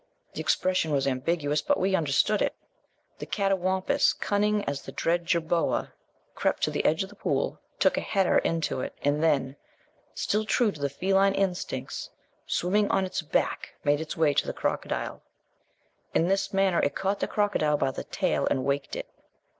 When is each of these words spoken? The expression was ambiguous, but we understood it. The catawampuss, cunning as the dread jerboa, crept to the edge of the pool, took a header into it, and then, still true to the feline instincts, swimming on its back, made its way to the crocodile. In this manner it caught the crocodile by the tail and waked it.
The 0.33 0.41
expression 0.41 0.89
was 0.91 1.05
ambiguous, 1.05 1.61
but 1.61 1.79
we 1.79 1.93
understood 1.93 2.41
it. 2.41 2.55
The 3.19 3.27
catawampuss, 3.27 4.13
cunning 4.13 4.63
as 4.65 4.81
the 4.81 4.91
dread 4.91 5.27
jerboa, 5.27 5.93
crept 6.33 6.63
to 6.63 6.71
the 6.71 6.83
edge 6.85 7.03
of 7.03 7.09
the 7.09 7.15
pool, 7.15 7.59
took 7.77 7.97
a 7.97 8.01
header 8.01 8.39
into 8.39 8.81
it, 8.81 8.95
and 9.03 9.21
then, 9.21 9.57
still 10.15 10.43
true 10.43 10.71
to 10.71 10.81
the 10.81 10.89
feline 10.89 11.35
instincts, 11.35 12.09
swimming 12.47 12.89
on 12.89 13.05
its 13.05 13.21
back, 13.21 13.75
made 13.83 14.01
its 14.01 14.17
way 14.17 14.33
to 14.33 14.47
the 14.47 14.53
crocodile. 14.57 15.21
In 16.15 16.27
this 16.27 16.51
manner 16.51 16.79
it 16.81 16.95
caught 16.95 17.19
the 17.19 17.27
crocodile 17.27 17.77
by 17.77 17.91
the 17.91 18.03
tail 18.05 18.47
and 18.49 18.65
waked 18.65 18.95
it. 18.95 19.07